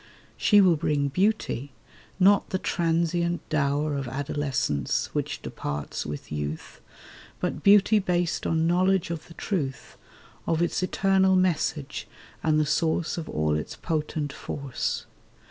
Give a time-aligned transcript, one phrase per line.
[0.35, 1.73] She will bring beauty,
[2.19, 6.81] not the transient dower Of adolescence which departs with youth—
[7.39, 9.97] But beauty based on knowledge of the truth
[10.47, 12.07] Of its eternal message
[12.41, 15.05] and the source Of all its potent force.